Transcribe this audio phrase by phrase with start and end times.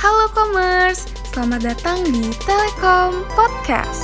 [0.00, 4.00] Halo Commerce, selamat datang di Telekom Podcast.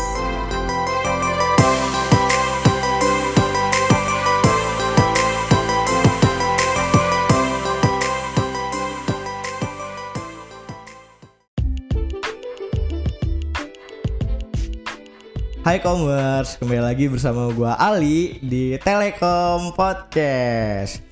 [15.64, 21.05] Hai Commerce, kembali lagi bersama gua Ali di Telekom Podcast.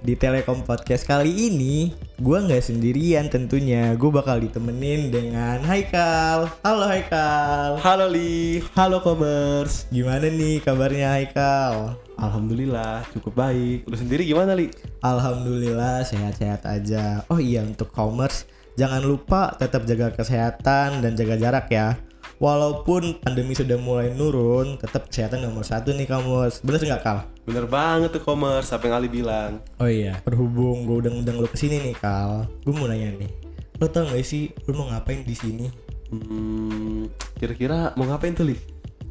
[0.00, 3.92] Di Telekom Podcast kali ini, gua nggak sendirian tentunya.
[4.00, 6.48] Gue bakal ditemenin dengan Haikal.
[6.64, 7.76] Halo Haikal.
[7.84, 9.84] Halo Li, halo Commerce.
[9.92, 12.00] Gimana nih kabarnya Haikal?
[12.16, 13.84] Alhamdulillah cukup baik.
[13.84, 14.72] Lu sendiri gimana Li?
[15.04, 17.20] Alhamdulillah sehat-sehat aja.
[17.28, 18.48] Oh iya untuk Commerce,
[18.80, 22.00] jangan lupa tetap jaga kesehatan dan jaga jarak ya.
[22.40, 26.64] Walaupun pandemi sudah mulai nurun, tetap kesehatan nomor satu nih Commerce.
[26.64, 27.28] Bener nggak Kal?
[27.44, 29.60] Bener banget tuh Commerce, apa yang Ali bilang.
[29.76, 33.28] Oh iya, berhubung gue udah ngundang lo ke sini nih Kal, gue mau nanya nih,
[33.76, 35.68] lo tau gak sih lo mau ngapain di sini?
[36.08, 38.56] Hmm, kira-kira mau ngapain tuh Li?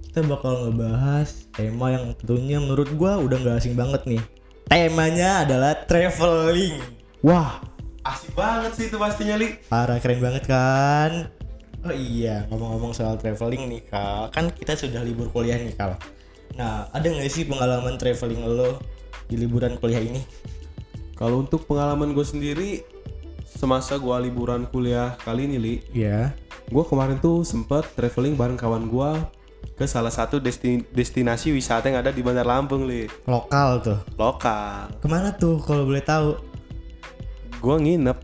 [0.09, 4.23] Kita bakal ngebahas tema yang tentunya menurut gue udah gak asing banget nih.
[4.73, 6.81] Temanya adalah traveling.
[7.21, 7.61] Wah,
[8.09, 9.53] asik banget sih itu pastinya Li.
[9.69, 11.29] Parah keren banget kan?
[11.79, 15.95] Oh iya, ngomong-ngomong soal traveling nih Kal, kan kita sudah libur kuliah nih Kal.
[16.59, 18.83] Nah, ada gak sih pengalaman traveling lo
[19.31, 20.19] di liburan kuliah ini?
[21.15, 22.83] Kalau untuk pengalaman gue sendiri,
[23.47, 26.35] semasa gue liburan kuliah kali ini Li, Iya.
[26.67, 29.11] gue kemarin tuh sempet traveling bareng kawan gue
[29.73, 33.07] ke salah satu desti- destinasi wisata yang ada di Bandar Lampung Li.
[33.23, 33.99] Lokal tuh.
[34.19, 34.91] Lokal.
[34.99, 36.35] Ke mana tuh kalau boleh tahu?
[37.59, 38.17] Gue nginep.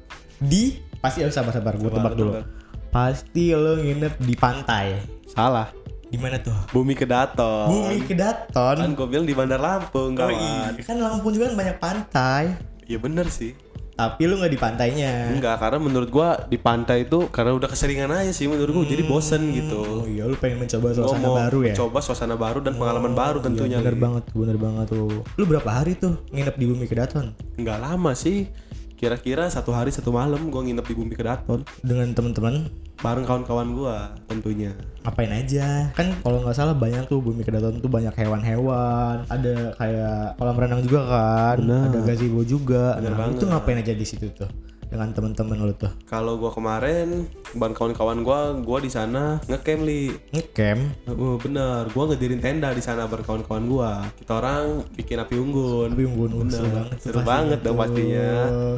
[0.43, 2.31] Di pasti harus sabar-sabar gue tebak dulu.
[2.35, 2.47] tebak.
[2.95, 4.95] Pasti lo nginep di pantai.
[5.27, 5.67] Salah.
[6.07, 6.55] Di mana tuh?
[6.71, 7.67] Bumi Kedaton.
[7.67, 8.95] Bumi Kan Kedaton.
[8.95, 10.31] gue bilang di Bandar Lampung, Oh kawan.
[10.31, 10.79] iya.
[10.79, 12.43] Kan Lampung juga kan banyak pantai.
[12.87, 13.51] Iya bener sih.
[13.99, 15.27] Tapi lu nggak di pantainya.
[15.27, 19.03] Enggak, karena menurut gua di pantai itu karena udah keseringan aja sih menurut gua jadi
[19.03, 20.03] bosen gitu.
[20.03, 21.73] Oh iya, lu pengen mencoba suasana mau baru ya?
[21.75, 23.79] coba suasana baru dan pengalaman baru tentunya.
[23.79, 25.19] Iya, bener banget, bener banget tuh.
[25.35, 27.35] Lu berapa hari tuh nginep di Bumi Kedaton?
[27.59, 28.47] Nggak lama sih.
[28.95, 32.71] Kira-kira satu hari satu malam gua nginep di Bumi Kedaton Dengan teman-teman
[33.03, 34.71] bareng kawan-kawan gua tentunya.
[35.03, 35.91] ngapain aja?
[35.93, 39.27] Kan kalau nggak salah banyak tuh Bumi Kedaton tuh banyak hewan-hewan.
[39.27, 41.55] Ada kayak kolam renang juga kan.
[41.59, 41.91] Benar.
[41.91, 42.95] Ada gazebo juga.
[42.97, 43.35] Bener nah, banget.
[43.35, 44.49] itu ngapain aja di situ tuh?
[44.87, 45.91] Dengan teman-teman lu tuh.
[46.07, 50.11] Kalau gua kemarin bareng kawan-kawan gua, gua di sana ngecamp li.
[50.31, 51.07] Ngecamp.
[51.09, 53.91] Oh, bener, gua ngedirin tenda di sana bareng kawan-kawan gua.
[54.19, 55.95] Kita orang bikin api unggun.
[55.95, 56.75] Tapi unggun seru Bener.
[56.75, 58.29] banget tuh Seru banget dong pastinya.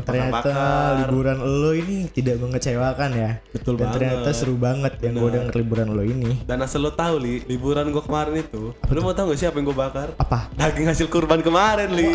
[0.05, 0.55] Ternyata
[1.01, 3.31] liburan lo ini tidak mengecewakan ya.
[3.49, 3.95] Betul Dan banget.
[3.97, 6.31] ternyata seru banget yang gue denger liburan lo ini.
[6.45, 9.57] Dan asal lo tahu li, liburan gua kemarin itu, lo mau tahu gak sih apa
[9.57, 10.07] yang gua bakar?
[10.15, 10.53] Apa?
[10.53, 12.13] Daging hasil kurban kemarin li.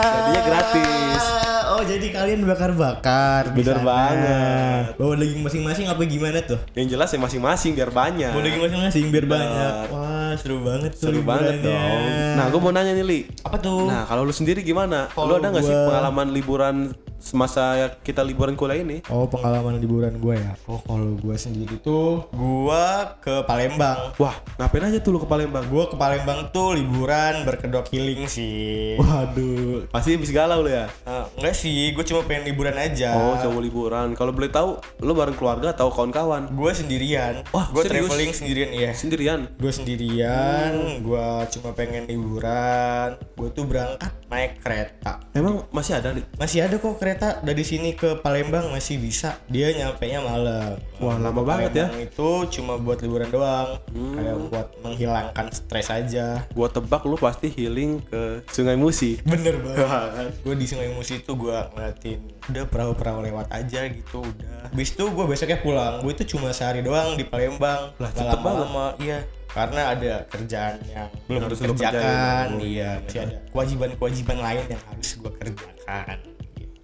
[0.00, 1.22] Jadinya gratis.
[1.66, 4.96] Oh jadi kalian bakar-bakar Bener banget.
[4.96, 6.58] Bawa daging masing-masing apa gimana tuh?
[6.72, 8.30] Yang jelas ya masing-masing biar banyak.
[8.30, 9.72] Bawa daging masing-masing biar banyak.
[9.88, 11.66] Wah seru banget tuh Seru banget liburannya.
[11.66, 12.02] dong.
[12.34, 13.20] Nah, gua mau nanya nih li.
[13.40, 13.84] apa tuh?
[13.84, 15.10] Nah, kalau lu sendiri gimana?
[15.10, 16.76] Kalau Lu ada nggak sih gua- pengalaman liburan
[17.20, 19.02] semasa kita liburan kuliah ini?
[19.10, 20.52] Oh pengalaman liburan gue ya.
[20.68, 22.86] Oh kalau gue sendiri tuh gue
[23.24, 24.14] ke Palembang.
[24.20, 25.64] Wah, ngapain aja tuh lu ke Palembang?
[25.66, 29.00] Gue ke Palembang tuh liburan berkedok healing sih.
[29.00, 30.86] Waduh, pasti habis galau lu ya?
[31.04, 33.16] Ah, enggak sih, gue cuma pengen liburan aja.
[33.16, 34.08] Oh, coba liburan.
[34.14, 36.52] Kalau boleh tahu, lu bareng keluarga atau kawan-kawan?
[36.52, 37.42] Gue sendirian.
[37.50, 38.92] Wah, gue traveling sendirian ya.
[38.94, 39.50] Sendirian?
[39.58, 41.28] Gue sendirian, gue
[41.58, 43.18] cuma pengen liburan.
[43.34, 45.22] Gue tuh berangkat naik kereta.
[45.34, 46.24] Emang masih ada nih?
[46.36, 49.38] Masih ada kok kereta dari sini ke Palembang masih bisa.
[49.46, 50.74] Dia nyampe nya malam.
[50.98, 51.86] Wah, lama banget ya.
[51.94, 53.78] Itu cuma buat liburan doang.
[53.94, 56.42] Kayak buat menghilangkan stres aja.
[56.50, 59.22] Gua tebak lu pasti healing ke Sungai Musi.
[59.22, 60.34] Bener banget.
[60.42, 64.66] gue di Sungai Musi itu gue ngeliatin udah perahu-perahu lewat aja gitu udah.
[64.66, 66.02] Habis itu gue besoknya pulang.
[66.02, 67.94] Gue itu cuma sehari doang di Palembang.
[67.96, 68.98] Lah, lama-lama.
[68.98, 69.22] Iya.
[69.46, 72.02] Karena ada kerjaan yang belum Harus harus lu kerjakan.
[72.02, 72.50] kerjain.
[72.50, 76.18] Oh, Iya, masih ada kewajiban-kewajiban lain yang harus gue kerjakan.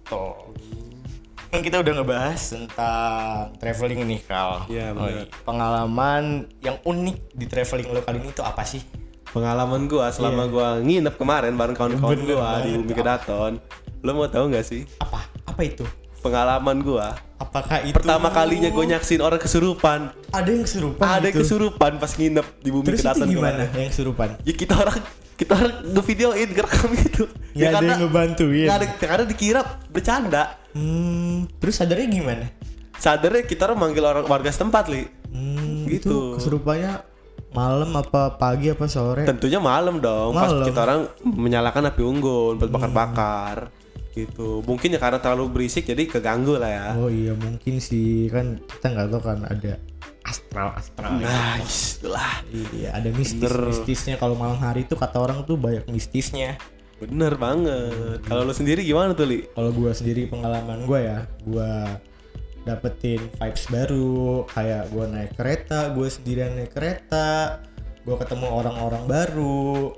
[0.03, 0.23] Gitu.
[1.47, 4.65] Kan kita udah ngebahas tentang traveling nih, Kal.
[4.67, 5.29] Iya, bener.
[5.45, 8.81] Pengalaman yang unik di traveling lo kali ini tuh apa sih?
[9.29, 12.73] Pengalaman gua selama gua nginep kemarin bareng kawan-kawan gua di.
[12.75, 13.61] Bumi Kedaton.
[14.01, 14.83] Lu mau tahu nggak sih?
[14.99, 15.23] Apa?
[15.45, 15.85] Apa itu?
[16.19, 20.15] Pengalaman gua Apakah itu pertama kalinya gue nyaksin orang kesurupan.
[20.31, 21.43] ada yang kesurupan Ada yang gitu?
[21.43, 23.81] kesurupan pas nginep di Bumi Terus itu Kedaton gimana kemarin.
[23.83, 24.27] yang kesurupan?
[24.47, 24.97] Ya kita orang
[25.43, 27.23] kita orang ngevideoin ngerekam gitu.
[27.51, 28.65] Nggak ada yang ngebantuin.
[28.65, 30.43] nggak ada karena dikira bercanda.
[30.71, 32.47] Hmm, terus sadarnya gimana?
[32.95, 35.03] Sadarnya kita orang manggil orang warga setempat li.
[35.29, 36.07] Hmm, Gitu.
[36.07, 37.03] itu kesurupannya
[37.51, 39.23] malam apa pagi apa sore?
[39.23, 40.33] Tentunya malam dong.
[40.33, 40.65] Pas Malam.
[40.65, 43.69] kita orang menyalakan api unggun buat bakar-bakar.
[44.13, 48.61] gitu mungkin ya karena terlalu berisik jadi keganggu lah ya Oh iya mungkin sih kan
[48.61, 49.81] kita nggak tahu kan ada
[50.53, 51.11] astral astral.
[51.17, 53.73] nah itulah Iya ada mistis Bener.
[53.73, 56.55] mistisnya kalau malam hari tuh kata orang tuh banyak mistisnya.
[57.01, 61.99] bener banget kalau lu sendiri gimana tuh li Kalau gua sendiri pengalaman gua ya, gua
[62.63, 67.59] dapetin vibes baru kayak gua naik kereta, gua sendirian naik kereta,
[68.07, 69.91] gua ketemu orang-orang baru,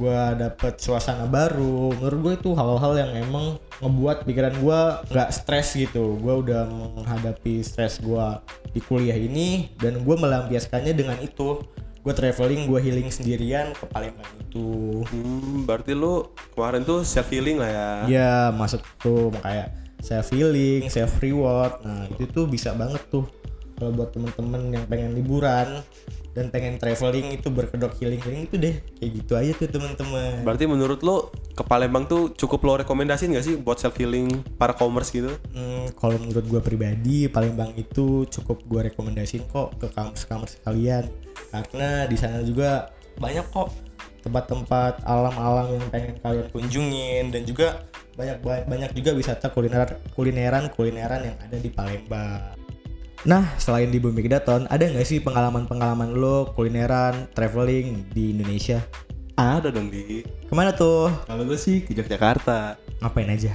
[0.00, 1.92] gua dapet suasana baru.
[1.92, 6.16] Menurut gue itu hal-hal yang emang ngebuat pikiran gua nggak stres gitu.
[6.20, 8.40] Gua udah menghadapi stres gua
[8.72, 11.60] di kuliah ini dan gua melampiaskannya dengan itu.
[12.06, 15.02] Gue traveling, gue healing sendirian ke Palembang itu.
[15.10, 20.86] hmm, berarti lu kemarin tuh self healing lah ya Ya masuk tuh kayak self healing,
[20.86, 21.82] self reward.
[21.82, 23.26] Nah itu tuh bisa banget tuh
[23.76, 25.84] kalau buat temen-temen yang pengen liburan
[26.36, 30.44] dan pengen traveling itu berkedok healing healing itu deh kayak gitu aja tuh temen-temen.
[30.44, 34.28] berarti menurut lu ke Palembang tuh cukup lo rekomendasiin gak sih buat self healing
[34.60, 39.88] para commerce gitu Hmm, kalau menurut gue pribadi Palembang itu cukup gue rekomendasiin kok ke
[39.92, 41.08] kampus-kampus kalian
[41.48, 43.72] karena di sana juga banyak kok
[44.20, 47.86] tempat-tempat alam-alam yang pengen kalian kunjungin dan juga
[48.16, 52.65] banyak banyak juga wisata kuliner kulineran kulineran yang ada di Palembang.
[53.26, 58.78] Nah, selain di Bumi Kedaton, ada nggak sih pengalaman-pengalaman lo kulineran, traveling di Indonesia?
[59.36, 61.12] ada dong di Ke mana tuh?
[61.28, 63.52] kalau gue sih ke Yogyakarta Ngapain aja?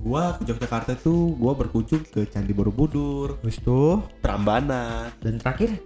[0.00, 5.76] gua ke Yogyakarta tuh gua berkunjung ke Candi Borobudur Terus tuh, Prambanan dan terakhir?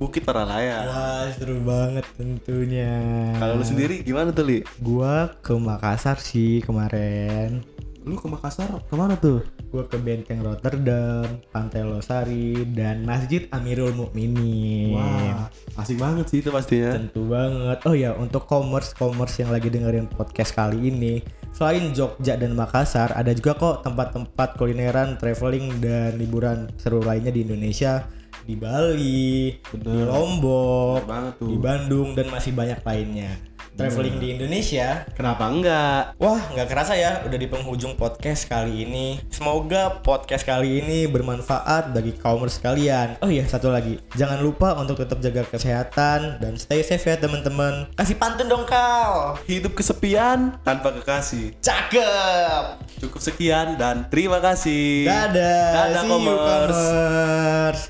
[0.00, 2.88] Bukit Paralaya Wah, seru banget tentunya.
[3.36, 7.60] kalau lu sendiri gimana tuh li Gua ke Makassar sih kemarin.
[8.00, 13.92] lu ke Makassar ke mana tuh Gua ke Benteng Rotterdam, Pantai Losari, dan Masjid Amirul
[13.92, 14.96] Mukminin.
[14.96, 16.96] Wah, asik banget sih itu pastinya.
[16.96, 17.84] Tentu banget.
[17.84, 21.20] Oh ya, untuk commerce commerce yang lagi dengerin podcast kali ini,
[21.52, 27.44] selain Jogja dan Makassar, ada juga kok tempat-tempat kulineran, traveling dan liburan seru lainnya di
[27.44, 28.08] Indonesia,
[28.48, 30.08] di Bali, di Bener.
[30.08, 31.48] Lombok, Bener banget tuh.
[31.52, 33.36] di Bandung dan masih banyak lainnya.
[33.78, 36.18] Traveling di Indonesia Kenapa enggak?
[36.18, 39.22] Wah, nggak kerasa ya, udah di penghujung podcast kali ini.
[39.30, 43.14] Semoga podcast kali ini bermanfaat bagi kaumers sekalian.
[43.22, 47.86] Oh iya, satu lagi, jangan lupa untuk tetap jaga kesehatan dan stay safe ya teman-teman.
[47.94, 49.38] Kasih pantun dong kau.
[49.46, 51.54] Hidup kesepian tanpa kekasih.
[51.62, 52.82] Cakep.
[52.98, 55.06] Cukup sekian dan terima kasih.
[55.06, 55.70] Dadah.
[55.70, 56.74] Dadah, See you, commerce.
[56.74, 57.82] commerce.